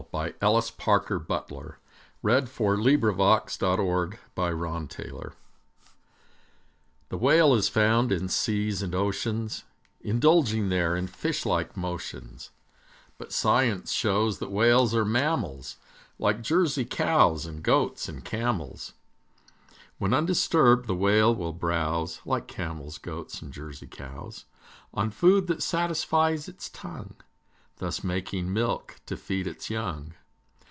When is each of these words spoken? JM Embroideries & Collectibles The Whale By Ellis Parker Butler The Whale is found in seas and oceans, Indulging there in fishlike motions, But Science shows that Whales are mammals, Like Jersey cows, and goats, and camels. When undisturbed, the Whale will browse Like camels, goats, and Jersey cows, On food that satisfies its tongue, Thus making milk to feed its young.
JM 0.11 0.33
Embroideries 0.41 0.71
& 0.71 0.71
Collectibles 0.71 1.75
The 2.21 2.23
Whale 2.23 2.41
By 2.43 2.45
Ellis 3.61 4.09
Parker 4.19 4.89
Butler 4.89 5.33
The 7.11 7.17
Whale 7.17 7.53
is 7.53 7.69
found 7.69 8.11
in 8.11 8.27
seas 8.27 8.81
and 8.81 8.93
oceans, 8.95 9.63
Indulging 10.01 10.67
there 10.69 10.95
in 10.97 11.05
fishlike 11.07 11.77
motions, 11.77 12.49
But 13.19 13.31
Science 13.31 13.91
shows 13.93 14.39
that 14.39 14.51
Whales 14.51 14.93
are 14.95 15.05
mammals, 15.05 15.77
Like 16.19 16.41
Jersey 16.41 16.83
cows, 16.83 17.45
and 17.45 17.63
goats, 17.63 18.09
and 18.09 18.25
camels. 18.25 18.93
When 19.99 20.13
undisturbed, 20.15 20.87
the 20.87 20.95
Whale 20.95 21.33
will 21.33 21.53
browse 21.53 22.19
Like 22.25 22.47
camels, 22.47 22.97
goats, 22.97 23.41
and 23.41 23.53
Jersey 23.53 23.87
cows, 23.87 24.43
On 24.93 25.09
food 25.11 25.45
that 25.47 25.63
satisfies 25.63 26.49
its 26.49 26.69
tongue, 26.69 27.13
Thus 27.77 28.03
making 28.03 28.53
milk 28.53 28.97
to 29.07 29.17
feed 29.17 29.47
its 29.47 29.71
young. 29.71 30.13